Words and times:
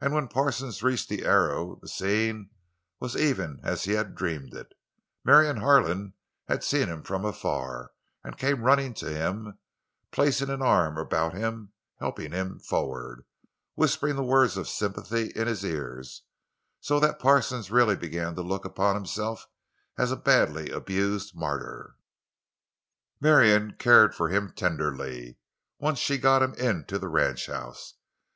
And 0.00 0.14
when 0.14 0.28
Parsons 0.28 0.80
reached 0.80 1.08
the 1.08 1.24
Arrow 1.24 1.80
the 1.82 1.88
scene 1.88 2.50
was 3.00 3.16
even 3.16 3.58
as 3.64 3.82
he 3.82 3.94
had 3.94 4.14
dreamed 4.14 4.54
it—Marion 4.54 5.56
Harlan 5.56 6.14
had 6.46 6.62
seen 6.62 6.86
him 6.86 7.02
from 7.02 7.24
afar, 7.24 7.90
and 8.22 8.38
came 8.38 8.62
running 8.62 8.94
to 8.94 9.10
him, 9.10 9.58
placing 10.12 10.50
an 10.50 10.62
arm 10.62 10.96
about 10.96 11.34
him, 11.34 11.72
helping 11.98 12.30
him 12.30 12.60
forward, 12.60 13.24
whispering 13.74 14.24
words 14.24 14.56
of 14.56 14.68
sympathy 14.68 15.32
in 15.34 15.48
his 15.48 15.64
ears, 15.64 16.22
so 16.80 17.00
that 17.00 17.18
Parsons 17.18 17.72
really 17.72 17.96
began 17.96 18.36
to 18.36 18.42
look 18.42 18.64
upon 18.64 18.94
himself 18.94 19.46
as 19.98 20.12
a 20.12 20.16
badly 20.16 20.70
abused 20.70 21.34
martyr. 21.34 21.96
Marion 23.20 23.74
cared 23.80 24.14
for 24.14 24.28
him 24.28 24.52
tenderly, 24.54 25.38
once 25.80 25.98
she 25.98 26.18
got 26.18 26.40
him 26.40 26.54
into 26.54 27.00
the 27.00 27.08
ranchhouse. 27.08 27.94